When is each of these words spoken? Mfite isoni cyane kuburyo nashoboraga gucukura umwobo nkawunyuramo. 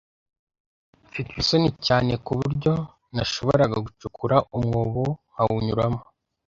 Mfite 1.07 1.31
isoni 1.41 1.69
cyane 1.87 2.11
kuburyo 2.25 2.71
nashoboraga 3.15 3.77
gucukura 3.85 4.35
umwobo 4.57 5.03
nkawunyuramo. 5.31 6.01